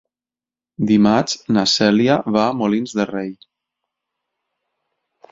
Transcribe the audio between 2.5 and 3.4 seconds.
Molins de Rei.